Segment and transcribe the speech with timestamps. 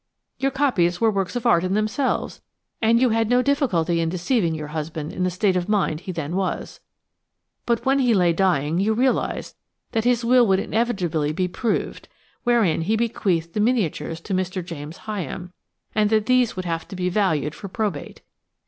[0.39, 2.41] Your copies were works of art in themselves,
[2.81, 6.11] and you had no difficulty in deceiving your husband in the state of mind he
[6.11, 6.79] then was,
[7.67, 9.55] but when he lay dying you realised
[9.91, 12.07] that his will would inevitably be proved,
[12.43, 14.65] wherein he bequeathed the miniatures to Mr.
[14.65, 15.51] James Hyam,
[15.93, 18.23] and that these would have to be valued for probate.